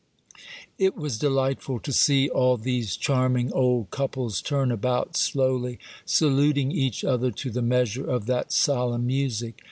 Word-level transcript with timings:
It 0.79 0.97
was 0.97 1.19
delightful 1.19 1.79
to 1.79 1.93
see 1.93 2.27
all 2.27 2.57
these 2.57 2.97
charming 2.97 3.53
old 3.53 3.91
couples 3.91 4.41
turn 4.41 4.71
about 4.71 5.15
slowly, 5.15 5.77
sa 6.05 6.25
luting 6.25 6.71
each 6.71 7.03
other 7.03 7.29
to 7.29 7.51
the 7.51 7.61
measure 7.61 8.09
of 8.09 8.25
that 8.25 8.51
solemn 8.51 9.05
music. 9.05 9.53